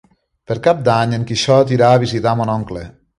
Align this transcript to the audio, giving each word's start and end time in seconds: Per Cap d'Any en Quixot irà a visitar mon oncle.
Per 0.51 0.55
Cap 0.67 0.79
d'Any 0.87 1.13
en 1.17 1.27
Quixot 1.31 1.75
irà 1.77 1.91
a 1.91 2.01
visitar 2.07 2.33
mon 2.41 2.53
oncle. 2.59 2.83